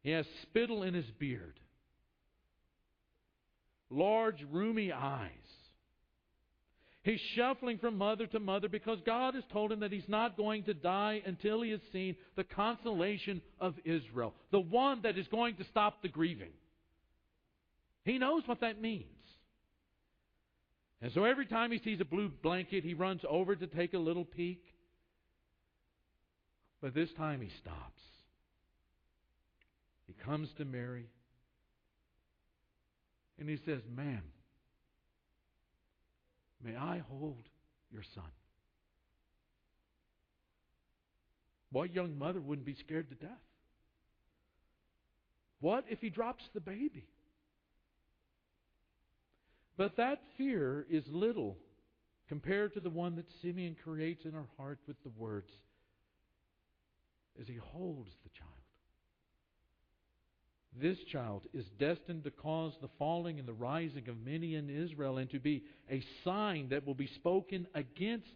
He 0.03 0.11
has 0.11 0.27
spittle 0.43 0.83
in 0.83 0.93
his 0.93 1.11
beard, 1.19 1.59
large, 3.89 4.45
roomy 4.51 4.93
eyes. 4.93 5.31
He's 7.05 7.21
shuffling 7.37 7.77
from 7.77 7.99
mother 7.99 8.27
to 8.29 8.41
mother 8.41 8.67
because 8.67 8.99
God 9.05 9.35
has 9.35 9.45
told 9.53 9.71
him 9.71 9.81
that 9.81 9.93
he's 9.93 10.09
not 10.09 10.39
going 10.39 10.63
to 10.65 10.73
die 10.73 11.21
until 11.27 11.61
he 11.61 11.71
has 11.71 11.81
seen 11.93 12.17
the 12.35 12.45
consolation 12.45 13.43
of 13.61 13.75
Israel, 13.85 14.33
the 14.51 14.61
one 14.61 15.03
that 15.03 15.19
is 15.19 15.29
going 15.29 15.57
to 15.57 15.65
stop 15.65 16.01
the 16.01 16.09
grieving. 16.09 16.53
He 18.07 18.17
knows 18.17 18.43
what 18.47 18.63
that 18.63 18.81
means. 18.81 19.05
And 21.03 21.13
so 21.13 21.25
every 21.25 21.45
time 21.45 21.71
he 21.71 21.79
sees 21.79 22.01
a 22.01 22.07
blue 22.07 22.31
blanket, 22.43 22.85
he 22.85 22.95
runs 22.95 23.21
over 23.29 23.55
to 23.55 23.67
take 23.67 23.93
a 23.93 23.99
little 23.99 24.25
peek. 24.25 24.65
But 26.81 26.95
this 26.95 27.11
time 27.19 27.43
he 27.43 27.51
stops. 27.61 28.01
He 30.07 30.15
comes 30.25 30.49
to 30.57 30.65
Mary 30.65 31.05
and 33.39 33.47
he 33.47 33.59
says, 33.67 33.81
Ma'am, 33.95 34.23
may 36.65 36.77
I 36.77 37.03
hold 37.11 37.45
your 37.93 38.03
son? 38.15 38.25
What 41.71 41.95
young 41.95 42.19
mother 42.19 42.41
wouldn't 42.41 42.67
be 42.67 42.75
scared 42.75 43.09
to 43.11 43.15
death? 43.17 43.31
What 45.61 45.85
if 45.89 46.01
he 46.01 46.09
drops 46.09 46.45
the 46.55 46.61
baby? 46.61 47.07
But 49.77 49.97
that 49.97 50.21
fear 50.39 50.87
is 50.89 51.05
little 51.09 51.57
compared 52.29 52.75
to 52.75 52.81
the 52.81 52.91
one 52.91 53.17
that 53.17 53.27
Simeon 53.43 53.77
creates 53.83 54.25
in 54.25 54.33
her 54.33 54.47
heart 54.57 54.79
with 54.87 54.97
the 55.03 55.11
words 55.17 55.51
as 57.41 57.49
he 57.49 57.57
holds 57.57 58.11
the 58.23 58.31
child. 58.31 58.54
This 60.81 60.99
child 61.13 61.43
is 61.53 61.65
destined 61.79 62.25
to 62.25 62.31
cause 62.31 62.73
the 62.81 62.89
falling 62.99 63.39
and 63.39 63.47
the 63.47 63.53
rising 63.53 64.09
of 64.09 64.25
many 64.25 64.57
in 64.57 64.69
Israel 64.69 65.19
and 65.19 65.31
to 65.31 65.39
be 65.39 65.63
a 65.91 66.03
sign 66.25 66.69
that 66.71 66.85
will 66.85 66.95
be 66.95 67.07
spoken 67.07 67.69
against 67.75 68.35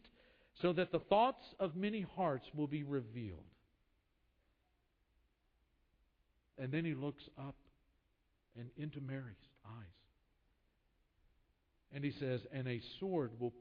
so 0.62 0.72
that 0.72 0.92
the 0.92 1.00
thoughts 1.00 1.44
of 1.58 1.74
many 1.74 2.06
hearts 2.16 2.46
will 2.54 2.68
be 2.68 2.84
revealed. 2.84 3.42
And 6.58 6.72
then 6.72 6.84
he 6.84 6.94
looks 6.94 7.22
up 7.38 7.56
and 8.56 8.70
into 8.76 9.00
Mary's 9.00 9.36
eyes. 9.66 9.86
And 11.92 12.04
he 12.04 12.12
says, 12.20 12.40
And 12.52 12.68
a 12.68 12.80
sword 13.00 13.32
will 13.38 13.52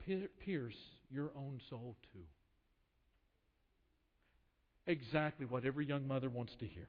pierce 0.46 0.75
your 1.10 1.31
own 1.36 1.62
soul 1.69 1.96
too. 2.13 2.19
Exactly 4.86 5.46
what 5.46 5.65
every 5.65 5.86
young 5.86 6.07
mother 6.07 6.29
wants 6.29 6.53
to 6.60 6.65
hear. 6.65 6.88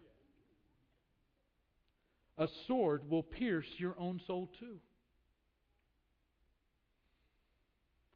A 2.38 2.48
sword 2.66 3.10
will 3.10 3.24
pierce 3.24 3.66
your 3.78 3.94
own 3.98 4.20
soul 4.26 4.48
too. 4.60 4.78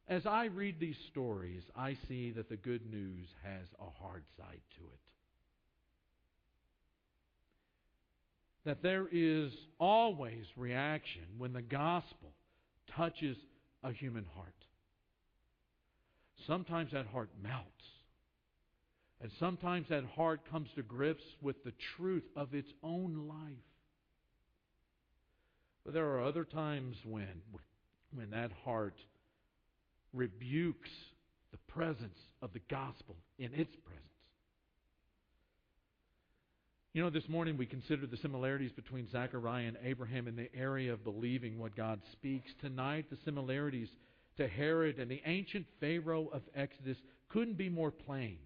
As 0.09 0.26
I 0.26 0.45
read 0.45 0.79
these 0.79 0.97
stories, 1.11 1.62
I 1.75 1.97
see 2.09 2.31
that 2.33 2.49
the 2.49 2.57
good 2.57 2.88
news 2.91 3.29
has 3.43 3.67
a 3.81 3.91
hard 4.02 4.25
side 4.37 4.61
to 4.76 4.83
it. 4.85 5.00
That 8.64 8.83
there 8.83 9.09
is 9.11 9.52
always 9.81 10.45
reaction 10.57 11.23
when 11.38 11.52
the 11.52 11.62
gospel 11.62 12.33
touches 12.95 13.37
a 13.83 13.91
human 13.93 14.26
heart. 14.37 14.55
Sometimes 16.47 16.93
that 16.93 17.07
heart 17.07 17.31
melts. 17.43 17.67
And 19.21 19.31
sometimes 19.41 19.88
that 19.88 20.05
heart 20.05 20.43
comes 20.50 20.69
to 20.75 20.83
grips 20.83 21.25
with 21.41 21.62
the 21.64 21.73
truth 21.97 22.25
of 22.37 22.55
its 22.55 22.71
own 22.83 23.29
life. 23.29 23.72
But 25.85 25.95
there 25.95 26.07
are 26.11 26.25
other 26.25 26.45
times 26.45 26.97
when, 27.05 27.43
when 28.15 28.31
that 28.31 28.53
heart 28.65 28.95
rebukes 30.12 30.91
the 31.51 31.59
presence 31.73 32.19
of 32.41 32.53
the 32.53 32.61
gospel 32.71 33.17
in 33.39 33.53
its 33.55 33.75
presence. 33.85 34.03
You 36.95 37.03
know, 37.03 37.11
this 37.11 37.29
morning 37.29 37.57
we 37.57 37.65
considered 37.65 38.11
the 38.11 38.19
similarities 38.19 38.73
between 38.73 39.11
Zechariah 39.11 39.67
and 39.67 39.79
Abraham 39.83 40.29
in 40.29 40.37
the 40.37 40.55
area 40.55 40.93
of 40.93 41.05
believing 41.05 41.59
what 41.59 41.75
God 41.75 42.01
speaks. 42.12 42.51
Tonight, 42.61 43.07
the 43.11 43.17
similarities 43.25 43.89
to 44.37 44.47
Herod 44.47 44.99
and 44.99 45.11
the 45.11 45.23
ancient 45.25 45.67
Pharaoh 45.81 46.29
of 46.33 46.43
Exodus 46.55 46.99
couldn't 47.31 47.57
be 47.57 47.71
more 47.71 47.91
plain. 47.91 48.37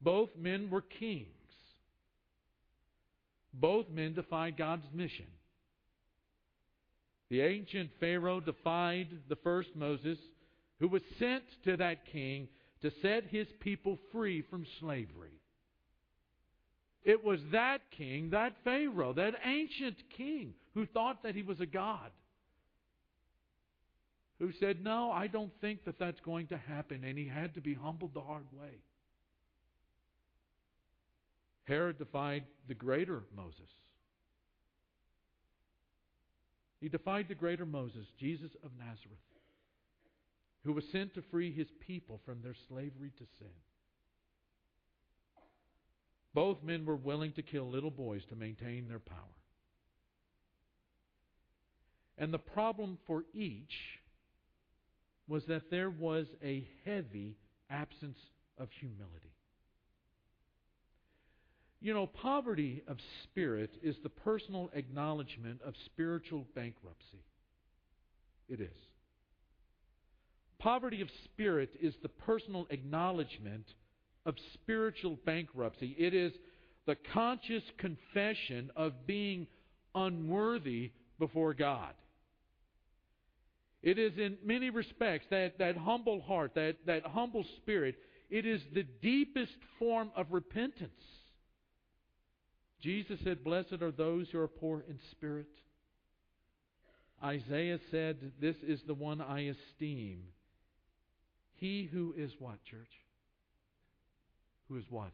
Both 0.00 0.30
men 0.38 0.70
were 0.70 0.80
kings. 0.80 1.26
Both 3.52 3.90
men 3.90 4.14
defied 4.14 4.56
God's 4.56 4.86
mission. 4.94 5.26
The 7.30 7.40
ancient 7.42 7.90
Pharaoh 8.00 8.40
defied 8.40 9.08
the 9.28 9.36
first 9.36 9.70
Moses, 9.76 10.18
who 10.80 10.88
was 10.88 11.02
sent 11.18 11.44
to 11.64 11.76
that 11.76 12.04
king 12.06 12.48
to 12.82 12.90
set 13.02 13.24
his 13.24 13.46
people 13.60 13.98
free 14.10 14.42
from 14.42 14.66
slavery. 14.80 15.40
It 17.04 17.24
was 17.24 17.40
that 17.52 17.80
king, 17.96 18.30
that 18.30 18.56
Pharaoh, 18.64 19.12
that 19.14 19.34
ancient 19.44 19.96
king, 20.16 20.54
who 20.74 20.86
thought 20.86 21.22
that 21.22 21.34
he 21.34 21.42
was 21.42 21.60
a 21.60 21.66
god, 21.66 22.10
who 24.38 24.52
said, 24.58 24.82
No, 24.82 25.10
I 25.10 25.26
don't 25.26 25.52
think 25.60 25.84
that 25.84 25.98
that's 25.98 26.20
going 26.20 26.48
to 26.48 26.56
happen, 26.56 27.04
and 27.04 27.16
he 27.16 27.26
had 27.26 27.54
to 27.54 27.60
be 27.60 27.74
humbled 27.74 28.12
the 28.14 28.20
hard 28.20 28.46
way. 28.52 28.72
Herod 31.64 31.98
defied 31.98 32.44
the 32.66 32.74
greater 32.74 33.22
Moses. 33.36 33.70
He 36.80 36.88
defied 36.88 37.26
the 37.28 37.34
greater 37.34 37.66
Moses, 37.66 38.06
Jesus 38.18 38.50
of 38.64 38.70
Nazareth, 38.78 39.18
who 40.64 40.72
was 40.72 40.84
sent 40.90 41.14
to 41.14 41.22
free 41.30 41.52
his 41.52 41.68
people 41.86 42.20
from 42.24 42.40
their 42.42 42.54
slavery 42.68 43.12
to 43.18 43.24
sin. 43.38 43.48
Both 46.32 46.62
men 46.62 46.86
were 46.86 46.96
willing 46.96 47.32
to 47.32 47.42
kill 47.42 47.68
little 47.68 47.90
boys 47.90 48.22
to 48.28 48.36
maintain 48.36 48.88
their 48.88 48.98
power. 48.98 49.18
And 52.16 52.32
the 52.32 52.38
problem 52.38 52.98
for 53.06 53.24
each 53.34 53.74
was 55.26 55.44
that 55.46 55.70
there 55.70 55.90
was 55.90 56.26
a 56.42 56.66
heavy 56.84 57.36
absence 57.68 58.18
of 58.58 58.68
humility. 58.78 59.32
You 61.80 61.94
know, 61.94 62.06
poverty 62.06 62.82
of 62.86 62.98
spirit 63.24 63.70
is 63.82 63.96
the 64.02 64.10
personal 64.10 64.70
acknowledgement 64.74 65.62
of 65.62 65.74
spiritual 65.86 66.46
bankruptcy. 66.54 67.24
It 68.48 68.60
is. 68.60 68.76
Poverty 70.58 71.00
of 71.00 71.08
spirit 71.24 71.70
is 71.80 71.94
the 72.02 72.10
personal 72.10 72.66
acknowledgement 72.68 73.64
of 74.26 74.34
spiritual 74.52 75.18
bankruptcy. 75.24 75.96
It 75.98 76.12
is 76.12 76.32
the 76.86 76.96
conscious 77.14 77.62
confession 77.78 78.70
of 78.76 79.06
being 79.06 79.46
unworthy 79.94 80.92
before 81.18 81.54
God. 81.54 81.94
It 83.82 83.98
is 83.98 84.12
in 84.18 84.36
many 84.44 84.68
respects 84.68 85.26
that, 85.30 85.58
that 85.58 85.78
humble 85.78 86.20
heart, 86.20 86.54
that, 86.56 86.76
that 86.86 87.06
humble 87.06 87.44
spirit, 87.56 87.96
it 88.28 88.44
is 88.44 88.60
the 88.74 88.84
deepest 89.00 89.56
form 89.78 90.10
of 90.14 90.26
repentance. 90.30 90.92
Jesus 92.80 93.18
said, 93.24 93.44
Blessed 93.44 93.82
are 93.82 93.90
those 93.90 94.28
who 94.30 94.38
are 94.40 94.48
poor 94.48 94.84
in 94.88 94.98
spirit. 95.10 95.46
Isaiah 97.22 97.78
said, 97.90 98.32
This 98.40 98.56
is 98.66 98.80
the 98.86 98.94
one 98.94 99.20
I 99.20 99.52
esteem. 99.52 100.22
He 101.56 101.88
who 101.92 102.14
is 102.16 102.30
what, 102.38 102.64
church? 102.64 102.88
Who 104.68 104.76
is 104.76 104.84
what? 104.88 105.10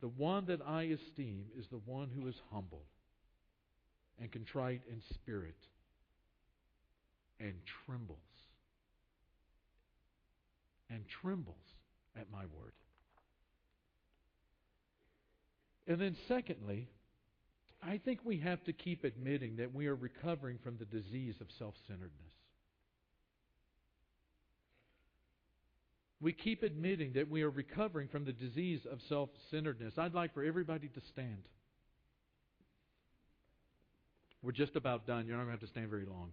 The 0.00 0.08
one 0.08 0.46
that 0.46 0.60
I 0.66 0.82
esteem 0.82 1.46
is 1.58 1.66
the 1.70 1.80
one 1.86 2.10
who 2.14 2.28
is 2.28 2.34
humble 2.52 2.82
and 4.20 4.30
contrite 4.30 4.82
in 4.88 5.00
spirit 5.14 5.56
and 7.40 7.54
trembles. 7.86 8.18
And 10.90 11.04
trembles 11.22 11.56
at 12.16 12.30
my 12.30 12.42
word. 12.42 12.74
And 15.86 16.00
then, 16.00 16.16
secondly, 16.28 16.88
I 17.82 17.98
think 17.98 18.20
we 18.24 18.38
have 18.38 18.62
to 18.64 18.72
keep 18.72 19.04
admitting 19.04 19.56
that 19.56 19.74
we 19.74 19.88
are 19.88 19.94
recovering 19.94 20.58
from 20.62 20.76
the 20.78 20.84
disease 20.84 21.34
of 21.40 21.48
self 21.58 21.74
centeredness. 21.86 22.32
We 26.20 26.32
keep 26.32 26.62
admitting 26.62 27.14
that 27.14 27.28
we 27.28 27.42
are 27.42 27.50
recovering 27.50 28.06
from 28.06 28.24
the 28.24 28.32
disease 28.32 28.86
of 28.90 29.00
self 29.08 29.30
centeredness. 29.50 29.94
I'd 29.98 30.14
like 30.14 30.32
for 30.32 30.44
everybody 30.44 30.86
to 30.88 31.00
stand. 31.12 31.42
We're 34.40 34.52
just 34.52 34.76
about 34.76 35.06
done. 35.06 35.26
You're 35.26 35.36
not 35.36 35.44
going 35.44 35.56
to 35.56 35.60
have 35.60 35.68
to 35.68 35.72
stand 35.72 35.90
very 35.90 36.06
long. 36.06 36.32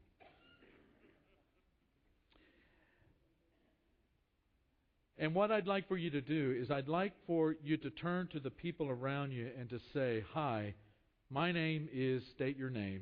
And 5.19 5.36
what 5.36 5.51
I'd 5.51 5.67
like 5.67 5.88
for 5.89 5.97
you 5.97 6.10
to 6.12 6.21
do 6.21 6.55
is, 6.58 6.71
I'd 6.71 6.88
like 6.88 7.12
for 7.27 7.55
you 7.62 7.75
to 7.77 7.89
turn 7.89 8.27
to 8.27 8.39
the 8.39 8.49
people 8.49 8.89
around 8.89 9.34
you 9.34 9.49
and 9.60 9.69
to 9.69 9.79
say, 9.93 10.23
Hi, 10.34 10.73
my 11.29 11.51
name 11.51 11.89
is, 11.91 12.23
state 12.34 12.58
your 12.58 12.69
name, 12.69 13.01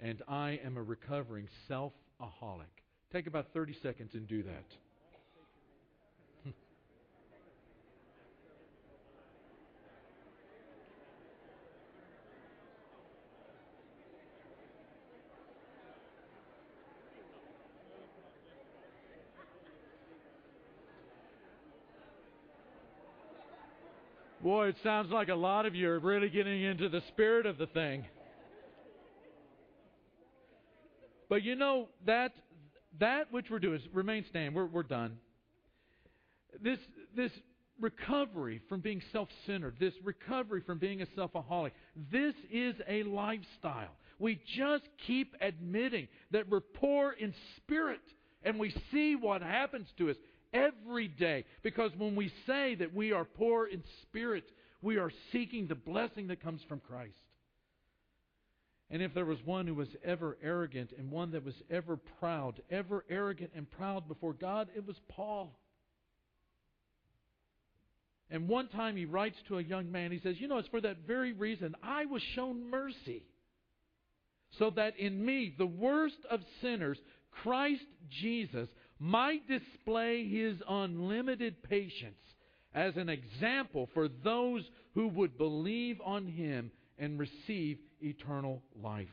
and 0.00 0.20
I 0.26 0.58
am 0.64 0.76
a 0.76 0.82
recovering 0.82 1.48
self 1.68 1.92
aholic. 2.20 2.82
Take 3.12 3.28
about 3.28 3.52
30 3.54 3.76
seconds 3.82 4.10
and 4.14 4.26
do 4.26 4.42
that. 4.42 4.64
Boy, 24.48 24.68
it 24.68 24.76
sounds 24.82 25.12
like 25.12 25.28
a 25.28 25.34
lot 25.34 25.66
of 25.66 25.74
you 25.74 25.90
are 25.90 25.98
really 25.98 26.30
getting 26.30 26.62
into 26.62 26.88
the 26.88 27.02
spirit 27.08 27.44
of 27.44 27.58
the 27.58 27.66
thing. 27.66 28.06
But 31.28 31.42
you 31.42 31.54
know 31.54 31.88
that 32.06 32.32
that 32.98 33.30
which 33.30 33.50
we're 33.50 33.58
doing 33.58 33.74
is 33.78 33.86
remain 33.92 34.24
stand. 34.30 34.54
We're 34.54 34.64
we're 34.64 34.84
done. 34.84 35.18
This 36.62 36.78
this 37.14 37.30
recovery 37.78 38.62
from 38.70 38.80
being 38.80 39.02
self-centered, 39.12 39.76
this 39.78 39.92
recovery 40.02 40.62
from 40.62 40.78
being 40.78 41.02
a 41.02 41.06
self-aholic, 41.14 41.72
this 42.10 42.34
is 42.50 42.74
a 42.88 43.02
lifestyle. 43.02 43.92
We 44.18 44.40
just 44.56 44.84
keep 45.06 45.36
admitting 45.42 46.08
that 46.30 46.48
we're 46.48 46.60
poor 46.60 47.10
in 47.10 47.34
spirit, 47.58 48.00
and 48.42 48.58
we 48.58 48.74
see 48.90 49.14
what 49.14 49.42
happens 49.42 49.88
to 49.98 50.08
us 50.08 50.16
every 50.52 51.08
day. 51.08 51.44
Because 51.62 51.90
when 51.96 52.16
we 52.16 52.32
say 52.46 52.74
that 52.76 52.94
we 52.94 53.12
are 53.12 53.24
poor 53.24 53.66
in 53.66 53.82
spirit, 54.02 54.44
we 54.82 54.96
are 54.96 55.10
seeking 55.32 55.66
the 55.66 55.74
blessing 55.74 56.28
that 56.28 56.42
comes 56.42 56.60
from 56.68 56.80
Christ. 56.80 57.14
And 58.90 59.02
if 59.02 59.12
there 59.12 59.26
was 59.26 59.38
one 59.44 59.66
who 59.66 59.74
was 59.74 59.88
ever 60.02 60.38
arrogant 60.42 60.92
and 60.96 61.10
one 61.10 61.32
that 61.32 61.44
was 61.44 61.54
ever 61.70 61.98
proud, 62.20 62.62
ever 62.70 63.04
arrogant 63.10 63.50
and 63.54 63.70
proud 63.70 64.08
before 64.08 64.32
God, 64.32 64.68
it 64.74 64.86
was 64.86 64.96
Paul. 65.08 65.58
And 68.30 68.48
one 68.48 68.68
time 68.68 68.96
he 68.96 69.04
writes 69.04 69.36
to 69.48 69.58
a 69.58 69.62
young 69.62 69.90
man, 69.90 70.12
he 70.12 70.20
says, 70.20 70.36
You 70.38 70.48
know, 70.48 70.58
it's 70.58 70.68
for 70.68 70.80
that 70.80 71.06
very 71.06 71.32
reason 71.32 71.74
I 71.82 72.06
was 72.06 72.22
shown 72.34 72.70
mercy. 72.70 73.24
So 74.58 74.70
that 74.70 74.98
in 74.98 75.24
me, 75.24 75.54
the 75.56 75.66
worst 75.66 76.18
of 76.30 76.40
sinners, 76.62 76.98
Christ 77.42 77.84
Jesus 78.22 78.68
might 78.98 79.46
display 79.48 80.26
his 80.28 80.56
unlimited 80.68 81.62
patience 81.62 82.16
as 82.74 82.96
an 82.96 83.08
example 83.08 83.88
for 83.94 84.08
those 84.08 84.62
who 84.94 85.08
would 85.08 85.38
believe 85.38 86.00
on 86.04 86.26
him 86.26 86.70
and 86.98 87.18
receive 87.18 87.78
eternal 88.00 88.62
life. 88.82 89.08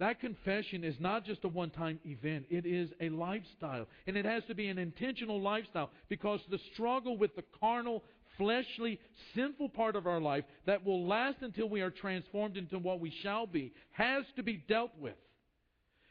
That 0.00 0.20
confession 0.20 0.82
is 0.82 0.96
not 0.98 1.24
just 1.24 1.44
a 1.44 1.48
one 1.48 1.70
time 1.70 2.00
event, 2.04 2.46
it 2.50 2.66
is 2.66 2.90
a 3.00 3.10
lifestyle. 3.10 3.86
And 4.06 4.16
it 4.16 4.24
has 4.24 4.42
to 4.48 4.54
be 4.54 4.66
an 4.66 4.78
intentional 4.78 5.40
lifestyle 5.40 5.90
because 6.08 6.40
the 6.50 6.58
struggle 6.72 7.16
with 7.16 7.34
the 7.36 7.44
carnal, 7.60 8.02
fleshly, 8.36 8.98
sinful 9.34 9.68
part 9.68 9.94
of 9.94 10.08
our 10.08 10.20
life 10.20 10.44
that 10.66 10.84
will 10.84 11.06
last 11.06 11.36
until 11.42 11.68
we 11.68 11.80
are 11.80 11.90
transformed 11.90 12.56
into 12.56 12.78
what 12.78 12.98
we 12.98 13.12
shall 13.22 13.46
be 13.46 13.72
has 13.92 14.24
to 14.34 14.42
be 14.42 14.64
dealt 14.68 14.90
with. 14.98 15.14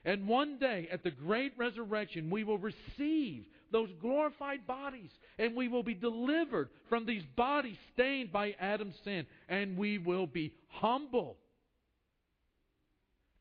And 0.05 0.27
one 0.27 0.57
day, 0.57 0.89
at 0.91 1.03
the 1.03 1.11
great 1.11 1.53
resurrection, 1.57 2.29
we 2.29 2.43
will 2.43 2.57
receive 2.57 3.45
those 3.71 3.89
glorified 4.01 4.67
bodies. 4.67 5.09
And 5.39 5.55
we 5.55 5.67
will 5.67 5.83
be 5.83 5.93
delivered 5.93 6.69
from 6.89 7.05
these 7.05 7.23
bodies 7.35 7.77
stained 7.93 8.31
by 8.31 8.55
Adam's 8.59 8.95
sin. 9.03 9.25
And 9.47 9.77
we 9.77 9.97
will 9.97 10.27
be 10.27 10.53
humble 10.67 11.37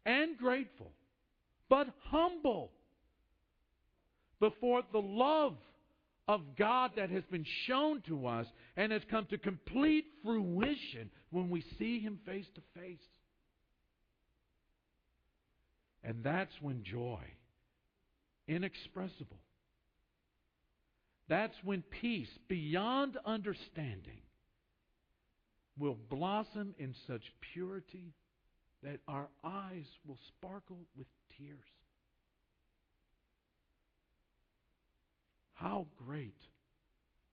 and 0.04 0.36
grateful, 0.36 0.90
but 1.68 1.88
humble 2.10 2.70
before 4.40 4.82
the 4.92 4.98
love 4.98 5.54
of 6.28 6.40
God 6.58 6.92
that 6.96 7.10
has 7.10 7.24
been 7.30 7.46
shown 7.66 8.00
to 8.08 8.26
us 8.26 8.46
and 8.76 8.92
has 8.92 9.02
come 9.10 9.26
to 9.26 9.38
complete 9.38 10.06
fruition 10.24 11.10
when 11.30 11.50
we 11.50 11.64
see 11.78 12.00
Him 12.00 12.18
face 12.24 12.46
to 12.54 12.80
face. 12.80 12.98
And 16.04 16.24
that's 16.24 16.52
when 16.60 16.82
joy, 16.82 17.22
inexpressible, 18.48 19.38
that's 21.28 21.56
when 21.62 21.82
peace 21.82 22.28
beyond 22.48 23.16
understanding 23.24 24.20
will 25.78 25.96
blossom 26.10 26.74
in 26.78 26.94
such 27.06 27.22
purity 27.52 28.12
that 28.82 28.98
our 29.06 29.28
eyes 29.44 29.86
will 30.06 30.18
sparkle 30.28 30.80
with 30.96 31.06
tears. 31.38 31.58
How 35.54 35.86
great, 36.04 36.36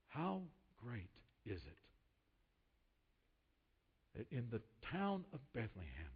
how 0.08 0.44
great 0.86 1.10
is 1.46 1.60
it 1.66 1.78
that 4.16 4.28
in 4.32 4.46
the 4.52 4.62
town 4.92 5.26
of 5.34 5.40
Bethlehem 5.54 6.14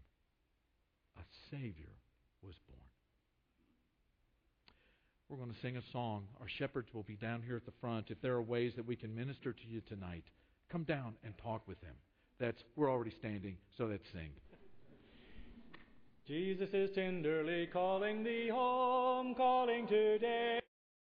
a 1.17 1.23
Savior 1.49 1.95
was 2.45 2.55
born? 2.67 2.79
We're 5.29 5.37
going 5.37 5.51
to 5.51 5.59
sing 5.61 5.77
a 5.77 5.91
song. 5.91 6.25
Our 6.39 6.47
shepherds 6.47 6.93
will 6.93 7.03
be 7.03 7.15
down 7.15 7.41
here 7.41 7.55
at 7.55 7.65
the 7.65 7.71
front. 7.81 8.11
If 8.11 8.21
there 8.21 8.33
are 8.33 8.41
ways 8.41 8.73
that 8.75 8.85
we 8.85 8.95
can 8.95 9.15
minister 9.15 9.53
to 9.53 9.67
you 9.67 9.81
tonight, 9.81 10.25
come 10.71 10.83
down 10.83 11.15
and 11.23 11.33
talk 11.37 11.67
with 11.67 11.81
them. 11.81 11.95
That's 12.39 12.61
we're 12.75 12.91
already 12.91 13.13
standing, 13.19 13.57
so 13.77 13.85
let's 13.85 14.05
sing. 14.11 14.29
Jesus 16.27 16.69
is 16.73 16.91
tenderly 16.95 17.67
calling 17.67 18.23
thee 18.23 18.49
home, 18.49 19.35
calling 19.35 19.87
today. 19.87 20.62